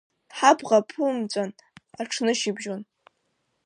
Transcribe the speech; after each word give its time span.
Ҳабӷа 0.37 0.79
ԥумҵәан 0.87 1.49
аҽнышьыбжьон. 2.01 2.81